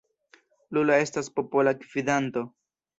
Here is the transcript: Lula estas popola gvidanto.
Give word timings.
Lula 0.79 0.97
estas 1.03 1.31
popola 1.37 1.77
gvidanto. 1.87 2.49